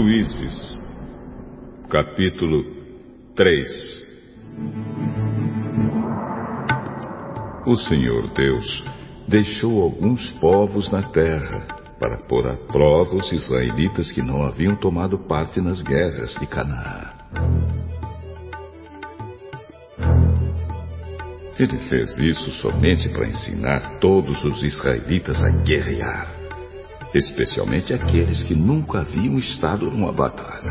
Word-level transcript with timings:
Juízes, 0.00 0.80
capítulo 1.90 2.64
3 3.34 3.68
O 7.66 7.74
Senhor 7.74 8.28
Deus 8.32 8.84
deixou 9.26 9.82
alguns 9.82 10.30
povos 10.40 10.88
na 10.92 11.02
terra 11.02 11.66
para 11.98 12.16
pôr 12.16 12.46
à 12.46 12.54
prova 12.54 13.16
os 13.16 13.32
israelitas 13.32 14.12
que 14.12 14.22
não 14.22 14.44
haviam 14.44 14.76
tomado 14.76 15.18
parte 15.18 15.60
nas 15.60 15.82
guerras 15.82 16.32
de 16.38 16.46
Canaã. 16.46 17.12
Ele 21.58 21.76
fez 21.88 22.16
isso 22.18 22.52
somente 22.62 23.08
para 23.08 23.26
ensinar 23.26 23.98
todos 23.98 24.44
os 24.44 24.62
israelitas 24.62 25.42
a 25.42 25.50
guerrear, 25.50 26.37
especialmente 27.14 27.92
aqueles 27.94 28.42
que 28.42 28.54
nunca 28.54 29.00
haviam 29.00 29.38
estado 29.38 29.90
numa 29.90 30.12
batalha. 30.12 30.70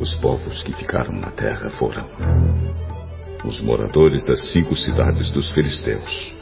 Os 0.00 0.14
povos 0.16 0.62
que 0.62 0.72
ficaram 0.72 1.12
na 1.12 1.30
terra 1.30 1.70
foram 1.78 2.08
os 3.44 3.60
moradores 3.60 4.22
das 4.24 4.52
cinco 4.52 4.76
cidades 4.76 5.30
dos 5.30 5.50
filisteus, 5.52 6.34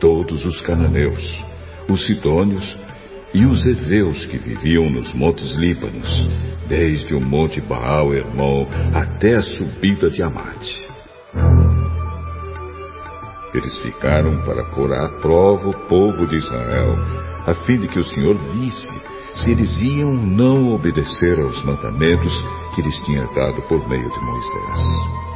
todos 0.00 0.44
os 0.44 0.60
cananeus, 0.60 1.22
os 1.88 2.04
sidônios 2.06 2.76
e 3.34 3.44
os 3.44 3.66
heveus 3.66 4.24
que 4.26 4.38
viviam 4.38 4.88
nos 4.90 5.12
montes 5.12 5.54
Líbanos, 5.56 6.28
desde 6.68 7.14
o 7.14 7.20
monte 7.20 7.60
Baal 7.60 8.14
Hermon 8.14 8.66
até 8.94 9.36
a 9.36 9.42
subida 9.42 10.08
de 10.08 10.22
Amate. 10.22 10.86
Eles 13.56 13.74
ficaram 13.80 14.42
para 14.42 14.64
pôr 14.64 14.92
à 14.92 15.08
prova 15.22 15.70
o 15.70 15.88
povo 15.88 16.26
de 16.26 16.36
Israel, 16.36 16.94
a 17.46 17.54
fim 17.64 17.78
de 17.78 17.88
que 17.88 17.98
o 17.98 18.04
Senhor 18.04 18.36
visse 18.52 19.02
se 19.36 19.50
eles 19.50 19.80
iam 19.80 20.12
não 20.12 20.74
obedecer 20.74 21.40
aos 21.40 21.64
mandamentos 21.64 22.32
que 22.74 22.82
lhes 22.82 22.98
tinha 23.00 23.26
dado 23.28 23.62
por 23.62 23.88
meio 23.88 24.10
de 24.10 24.20
Moisés. 24.20 25.26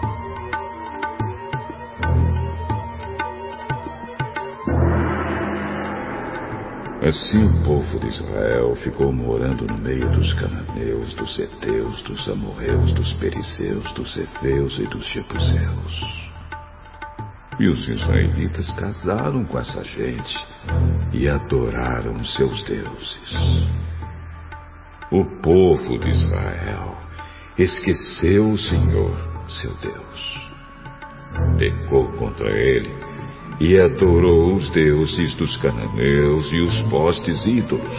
Assim 7.03 7.43
o 7.43 7.65
povo 7.65 7.99
de 8.01 8.09
Israel 8.09 8.77
ficou 8.77 9.11
morando 9.11 9.67
no 9.67 9.79
meio 9.79 10.11
dos 10.11 10.35
cananeus, 10.35 11.15
dos 11.15 11.39
heteus, 11.39 12.03
dos 12.03 12.29
amorreus, 12.29 12.93
dos 12.93 13.15
perizeus, 13.15 13.91
dos 13.93 14.15
heveus 14.15 14.79
e 14.79 14.87
dos 14.87 15.07
jebuseus. 15.07 16.30
E 17.61 17.69
os 17.69 17.87
israelitas 17.87 18.71
casaram 18.73 19.45
com 19.45 19.59
essa 19.59 19.85
gente 19.85 20.35
e 21.13 21.29
adoraram 21.29 22.25
seus 22.25 22.65
deuses. 22.65 23.69
O 25.13 25.27
povo 25.43 25.99
de 25.99 26.09
Israel 26.09 26.97
esqueceu 27.59 28.51
o 28.51 28.57
Senhor, 28.57 29.15
seu 29.47 29.75
Deus. 29.75 30.51
Pecou 31.59 32.11
contra 32.13 32.49
ele 32.49 32.91
e 33.61 33.79
adorou 33.79 34.55
os 34.55 34.71
deuses 34.71 35.35
dos 35.35 35.55
cananeus 35.59 36.51
e 36.51 36.61
os 36.63 36.81
postes 36.89 37.45
ídolos. 37.45 37.95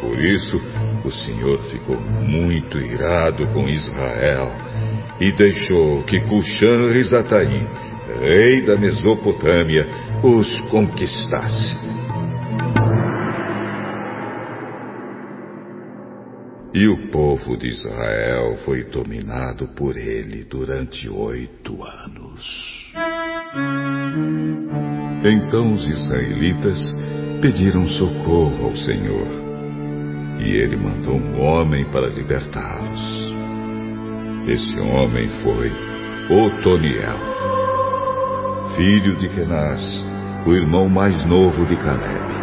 Por 0.00 0.18
isso, 0.20 0.60
o 1.04 1.10
Senhor 1.12 1.62
ficou 1.70 2.00
muito 2.00 2.76
irado 2.76 3.46
com 3.52 3.68
Israel 3.68 4.50
e 5.20 5.32
deixou 5.32 6.02
que 6.04 6.20
Cuxan-Risataí, 6.20 7.66
rei 8.20 8.62
da 8.62 8.76
Mesopotâmia, 8.76 9.86
os 10.22 10.50
conquistasse. 10.70 11.84
E 16.74 16.88
o 16.88 17.08
povo 17.12 17.56
de 17.56 17.68
Israel 17.68 18.56
foi 18.64 18.82
dominado 18.82 19.68
por 19.76 19.96
ele 19.96 20.42
durante 20.42 21.08
oito 21.08 21.80
anos. 21.84 22.92
Então 25.24 25.72
os 25.72 25.86
israelitas 25.86 26.78
pediram 27.40 27.86
socorro 27.86 28.64
ao 28.64 28.76
Senhor. 28.76 29.28
E 30.40 30.56
ele 30.56 30.76
mandou 30.76 31.14
um 31.14 31.40
homem 31.40 31.84
para 31.92 32.08
libertá-los. 32.08 33.33
Esse 34.46 34.78
homem 34.78 35.26
foi 35.42 35.72
Otoniel, 36.28 37.16
filho 38.76 39.16
de 39.16 39.26
Kenaz, 39.30 39.80
o 40.44 40.52
irmão 40.52 40.86
mais 40.86 41.24
novo 41.24 41.64
de 41.64 41.74
Caleb. 41.76 42.34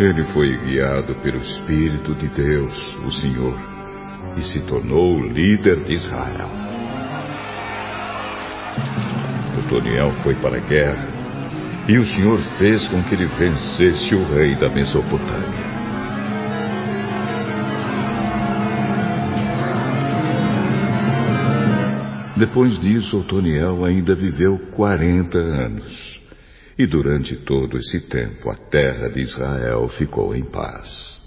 Ele 0.00 0.24
foi 0.32 0.56
guiado 0.56 1.14
pelo 1.22 1.38
Espírito 1.38 2.16
de 2.16 2.26
Deus, 2.30 2.96
o 3.06 3.12
Senhor, 3.12 3.56
e 4.36 4.42
se 4.42 4.60
tornou 4.66 5.18
o 5.18 5.28
líder 5.28 5.84
de 5.84 5.92
Israel. 5.92 6.50
Otoniel 9.56 10.10
foi 10.24 10.34
para 10.34 10.56
a 10.56 10.60
guerra, 10.68 11.06
e 11.88 11.96
o 11.96 12.04
Senhor 12.06 12.40
fez 12.58 12.88
com 12.88 13.00
que 13.04 13.14
ele 13.14 13.28
vencesse 13.38 14.16
o 14.16 14.24
rei 14.34 14.56
da 14.56 14.68
Mesopotâmia. 14.68 15.69
Depois 22.40 22.80
disso, 22.80 23.18
Otoniel 23.18 23.84
ainda 23.84 24.14
viveu 24.14 24.58
40 24.74 25.36
anos. 25.36 26.18
E 26.78 26.86
durante 26.86 27.36
todo 27.36 27.76
esse 27.76 28.00
tempo 28.08 28.50
a 28.50 28.54
terra 28.54 29.10
de 29.10 29.20
Israel 29.20 29.86
ficou 29.90 30.34
em 30.34 30.42
paz. 30.42 31.20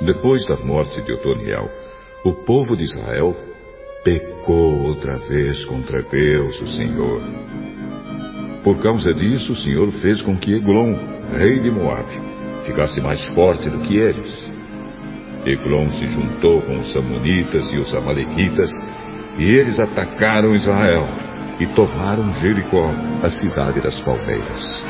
Depois 0.00 0.44
da 0.48 0.56
morte 0.56 1.00
de 1.02 1.12
Otoniel, 1.12 1.70
o 2.24 2.32
povo 2.44 2.76
de 2.76 2.82
Israel 2.82 3.36
pecou 4.02 4.88
outra 4.88 5.16
vez 5.28 5.64
contra 5.66 6.02
Deus, 6.02 6.60
o 6.60 6.66
Senhor. 6.66 7.22
Por 8.64 8.82
causa 8.82 9.14
disso, 9.14 9.52
o 9.52 9.56
Senhor 9.56 9.88
fez 10.02 10.20
com 10.20 10.36
que 10.36 10.52
Eglon, 10.52 10.96
rei 11.30 11.60
de 11.60 11.70
Moabe, 11.70 12.20
ficasse 12.66 13.00
mais 13.00 13.24
forte 13.26 13.70
do 13.70 13.78
que 13.82 13.98
eles. 13.98 14.55
Eglon 15.46 15.88
se 15.90 16.08
juntou 16.08 16.60
com 16.62 16.80
os 16.80 16.96
Amonitas 16.96 17.72
e 17.72 17.76
os 17.76 17.94
Amalequitas, 17.94 18.70
e 19.38 19.44
eles 19.44 19.78
atacaram 19.78 20.56
Israel 20.56 21.06
e 21.60 21.66
tomaram 21.68 22.34
Jericó, 22.34 22.90
a 23.22 23.30
cidade 23.30 23.80
das 23.80 23.98
palmeiras. 24.00 24.82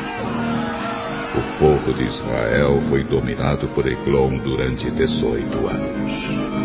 O 1.37 1.59
povo 1.59 1.93
de 1.93 2.05
Israel 2.05 2.81
foi 2.89 3.05
dominado 3.05 3.69
por 3.69 3.87
Eglon 3.87 4.39
durante 4.39 4.91
18 4.91 5.67
anos. 5.67 6.57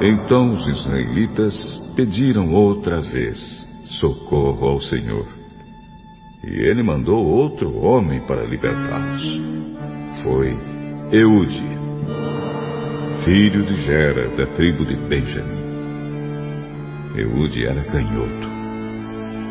Então 0.00 0.54
os 0.54 0.66
israelitas 0.66 1.54
pediram 1.96 2.52
outra 2.52 3.00
vez 3.00 3.66
socorro 4.00 4.68
ao 4.68 4.80
Senhor. 4.80 5.26
E 6.44 6.60
ele 6.60 6.82
mandou 6.82 7.24
outro 7.24 7.76
homem 7.78 8.20
para 8.20 8.44
libertá-los. 8.44 9.63
Foi 10.24 10.56
Eude, 11.12 11.62
filho 13.26 13.62
de 13.62 13.76
Gera, 13.82 14.26
da 14.30 14.46
tribo 14.46 14.86
de 14.86 14.96
Benjamim. 14.96 15.62
Eude 17.14 17.66
era 17.66 17.84
canhoto. 17.84 18.48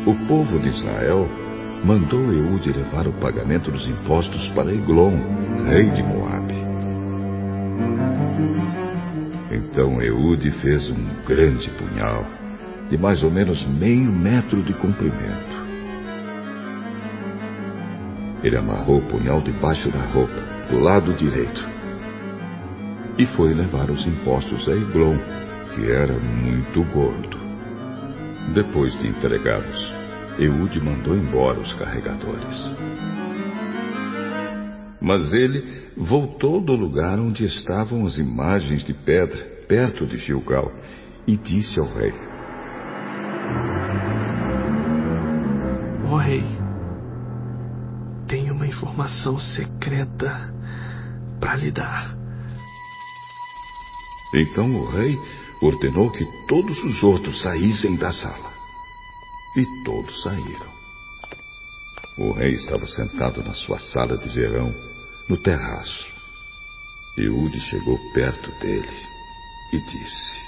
O 0.04 0.26
povo 0.26 0.58
de 0.58 0.70
Israel 0.70 1.28
mandou 1.84 2.20
Eude 2.20 2.72
levar 2.72 3.06
o 3.06 3.12
pagamento 3.12 3.70
dos 3.70 3.86
impostos 3.88 4.48
para 4.48 4.74
Eglon, 4.74 5.16
rei 5.68 5.90
de 5.90 6.02
Moabe. 6.02 6.54
Então 9.52 10.02
Eude 10.02 10.50
fez 10.60 10.90
um 10.90 11.24
grande 11.24 11.70
punhal, 11.70 12.26
de 12.90 12.98
mais 12.98 13.22
ou 13.22 13.30
menos 13.30 13.64
meio 13.64 14.10
metro 14.10 14.60
de 14.60 14.72
comprimento. 14.74 15.54
Ele 18.42 18.56
amarrou 18.56 18.98
o 18.98 19.06
punhal 19.06 19.40
debaixo 19.40 19.88
da 19.92 20.00
roupa, 20.06 20.53
do 20.70 20.78
lado 20.78 21.12
direito, 21.14 21.64
e 23.18 23.26
foi 23.26 23.54
levar 23.54 23.90
os 23.90 24.06
impostos 24.06 24.68
a 24.68 24.72
Eglon, 24.72 25.18
que 25.74 25.90
era 25.90 26.14
muito 26.18 26.82
gordo. 26.92 27.38
Depois 28.52 28.98
de 28.98 29.08
entregá-los, 29.08 29.92
Eude 30.38 30.80
mandou 30.80 31.16
embora 31.16 31.60
os 31.60 31.72
carregadores. 31.74 32.70
Mas 35.00 35.32
ele 35.32 35.62
voltou 35.96 36.60
do 36.60 36.74
lugar 36.74 37.20
onde 37.20 37.44
estavam 37.44 38.06
as 38.06 38.18
imagens 38.18 38.82
de 38.82 38.92
pedra, 38.92 39.38
perto 39.68 40.06
de 40.06 40.16
Gilgal, 40.16 40.72
e 41.26 41.36
disse 41.36 41.78
ao 41.78 41.86
rei: 41.86 42.12
Ó 46.06 46.14
oh, 46.14 46.16
rei, 46.16 46.63
informação 48.84 49.38
secreta 49.38 50.52
para 51.40 51.56
lhe 51.56 51.72
dar. 51.72 52.14
Então 54.34 54.66
o 54.76 54.84
rei 54.90 55.18
ordenou 55.62 56.10
que 56.10 56.24
todos 56.46 56.76
os 56.84 57.02
outros 57.02 57.40
saíssem 57.40 57.96
da 57.96 58.12
sala. 58.12 58.52
E 59.56 59.84
todos 59.84 60.22
saíram. 60.22 60.74
O 62.18 62.32
rei 62.32 62.54
estava 62.54 62.86
sentado 62.86 63.42
na 63.42 63.54
sua 63.54 63.78
sala 63.78 64.18
de 64.18 64.28
verão, 64.28 64.74
no 65.28 65.36
terraço. 65.36 66.06
Eude 67.16 67.60
chegou 67.60 67.98
perto 68.12 68.50
dele 68.60 69.06
e 69.72 69.80
disse: 69.80 70.40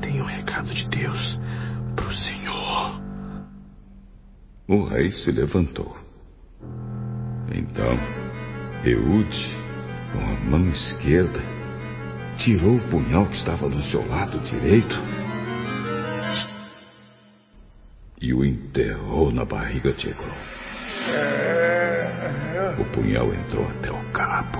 Tenho 0.00 0.24
um 0.24 0.28
recado 0.28 0.72
de 0.72 0.88
Deus 0.88 1.38
O 4.68 4.82
rei 4.82 5.12
se 5.12 5.30
levantou. 5.30 5.96
Então, 7.54 7.96
Eude, 8.84 9.56
com 10.12 10.18
a 10.18 10.50
mão 10.50 10.68
esquerda, 10.70 11.40
tirou 12.36 12.76
o 12.76 12.88
punhal 12.90 13.26
que 13.26 13.36
estava 13.36 13.68
no 13.68 13.80
seu 13.84 14.04
lado 14.08 14.40
direito 14.40 14.96
e 18.20 18.34
o 18.34 18.44
enterrou 18.44 19.30
na 19.30 19.44
barriga 19.44 19.92
de 19.92 20.08
Eglon. 20.08 20.26
O 22.80 22.84
punhal 22.86 23.32
entrou 23.32 23.68
até 23.68 23.92
o 23.92 24.12
cabo 24.12 24.58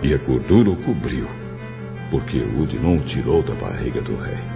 e 0.00 0.14
a 0.14 0.18
gordura 0.18 0.70
o 0.70 0.76
cobriu, 0.84 1.26
porque 2.08 2.36
Eude 2.36 2.78
não 2.78 2.98
o 2.98 3.04
tirou 3.04 3.42
da 3.42 3.54
barriga 3.56 4.00
do 4.00 4.16
rei. 4.16 4.55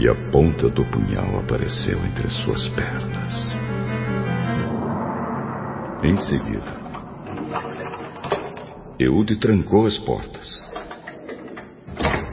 E 0.00 0.08
a 0.08 0.14
ponta 0.30 0.70
do 0.70 0.82
punhal 0.86 1.40
apareceu 1.40 1.98
entre 1.98 2.30
suas 2.30 2.66
pernas. 2.70 3.52
Em 6.02 6.16
seguida, 6.16 6.80
Eude 8.98 9.36
trancou 9.36 9.84
as 9.84 9.98
portas, 9.98 10.58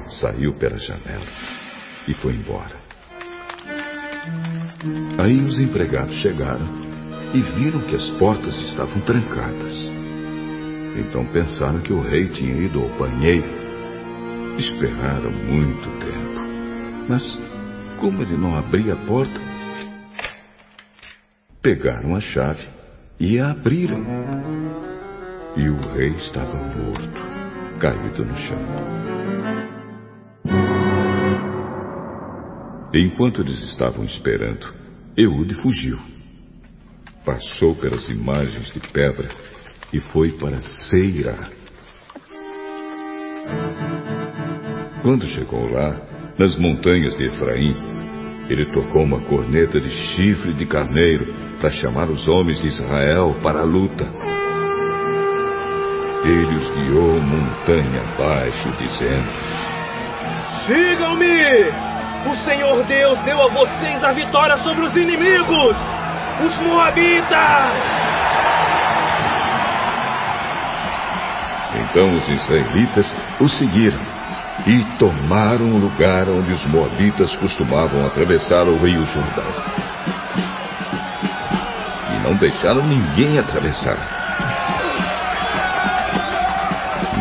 saiu 0.07 0.53
pela 0.53 0.77
janela 0.77 1.27
e 2.07 2.13
foi 2.13 2.35
embora. 2.35 2.77
Aí 5.17 5.37
os 5.41 5.59
empregados 5.59 6.15
chegaram 6.21 6.65
e 7.33 7.41
viram 7.41 7.81
que 7.81 7.97
as 7.97 8.09
portas 8.11 8.57
estavam 8.61 9.01
trancadas. 9.01 9.73
Então 10.95 11.25
pensaram 11.33 11.81
que 11.81 11.91
o 11.91 12.01
rei 12.01 12.29
tinha 12.29 12.55
ido 12.55 12.81
ao 12.81 12.97
banheiro. 12.97 13.49
Esperaram 14.57 15.31
muito 15.31 15.89
tempo. 15.99 16.27
Mas, 17.09 17.46
como 17.99 18.21
ele 18.21 18.37
não 18.37 18.57
abria 18.57 18.93
a 18.93 19.05
porta, 19.05 19.39
pegaram 21.61 22.15
a 22.15 22.21
chave 22.21 22.67
e 23.19 23.39
a 23.39 23.51
abriram. 23.51 24.05
E 25.55 25.69
o 25.69 25.77
rei 25.93 26.09
estava 26.15 26.53
morto, 26.53 27.79
caído 27.79 28.23
no 28.23 28.35
chão. 28.35 28.97
Enquanto 32.93 33.41
eles 33.41 33.61
estavam 33.69 34.05
esperando, 34.05 34.73
Eude 35.15 35.55
fugiu. 35.55 35.97
Passou 37.25 37.75
pelas 37.75 38.07
imagens 38.07 38.71
de 38.71 38.79
pedra 38.79 39.27
e 39.91 39.99
foi 39.99 40.31
para 40.33 40.61
Seira. 40.61 41.51
Quando 45.01 45.27
chegou 45.27 45.69
lá, 45.71 46.16
nas 46.37 46.55
montanhas 46.55 47.15
de 47.17 47.25
Efraim, 47.25 47.75
ele 48.49 48.65
tocou 48.67 49.03
uma 49.03 49.19
corneta 49.21 49.79
de 49.79 49.89
chifre 49.89 50.53
de 50.53 50.65
carneiro 50.65 51.25
para 51.59 51.71
chamar 51.71 52.09
os 52.09 52.27
homens 52.27 52.61
de 52.61 52.67
Israel 52.67 53.35
para 53.41 53.59
a 53.59 53.65
luta. 53.65 54.05
Ele 56.23 56.55
os 56.55 56.69
guiou 56.75 57.19
montanha 57.19 58.01
abaixo, 58.01 58.69
dizendo: 58.77 59.27
Sigam-me! 60.65 61.87
O 62.29 62.35
Senhor 62.43 62.83
Deus 62.85 63.19
deu 63.23 63.41
a 63.41 63.47
vocês 63.47 64.03
a 64.03 64.11
vitória 64.11 64.57
sobre 64.57 64.85
os 64.85 64.95
inimigos, 64.95 65.75
os 66.45 66.57
Moabitas! 66.65 67.27
Então 71.89 72.17
os 72.17 72.27
israelitas 72.27 73.15
o 73.39 73.47
seguiram 73.47 74.16
e 74.65 74.83
tomaram 74.97 75.71
o 75.71 75.77
lugar 75.77 76.27
onde 76.29 76.51
os 76.51 76.65
Moabitas 76.65 77.35
costumavam 77.37 78.05
atravessar 78.05 78.63
o 78.63 78.77
rio 78.77 79.05
Jordão. 79.05 79.53
E 82.15 82.23
não 82.23 82.35
deixaram 82.35 82.85
ninguém 82.85 83.37
atravessar. 83.37 83.97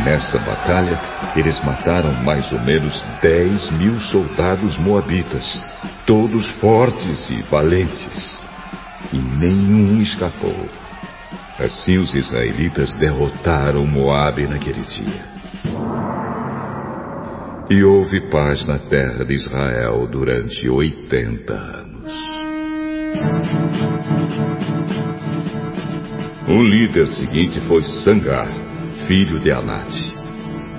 Nessa 0.04 0.38
batalha, 0.38 0.98
eles 1.34 1.62
mataram 1.64 2.12
mais 2.22 2.50
ou 2.52 2.60
menos 2.60 3.02
10 3.20 3.70
mil 3.72 4.00
soldados 4.00 4.78
moabitas, 4.78 5.60
todos 6.06 6.48
fortes 6.60 7.28
e 7.30 7.42
valentes. 7.50 8.40
E 9.12 9.18
nenhum 9.18 10.00
escapou. 10.00 10.68
Assim 11.58 11.98
os 11.98 12.14
israelitas 12.14 12.94
derrotaram 12.96 13.86
Moabe 13.86 14.46
naquele 14.46 14.82
dia. 14.82 15.35
E 17.68 17.82
houve 17.82 18.20
paz 18.30 18.64
na 18.66 18.78
terra 18.78 19.24
de 19.24 19.34
Israel 19.34 20.06
durante 20.06 20.68
80 20.68 21.52
anos. 21.52 22.12
O 26.48 26.62
líder 26.62 27.08
seguinte 27.08 27.60
foi 27.62 27.82
Sangar 28.04 28.66
filho 29.06 29.38
de 29.40 29.50
Anate. 29.50 30.14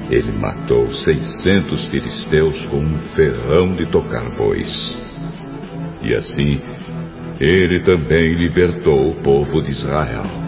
Ele 0.10 0.32
matou 0.32 0.90
seiscentos 0.92 1.86
filisteus 1.90 2.66
com 2.68 2.78
um 2.78 3.00
ferrão 3.16 3.76
de 3.76 3.86
tocar 3.88 4.36
bois. 4.38 4.96
E 6.02 6.14
assim, 6.16 6.62
ele 7.40 7.82
também 7.84 8.34
libertou 8.34 9.10
o 9.10 9.16
povo 9.22 9.62
de 9.62 9.72
Israel. 9.72 10.47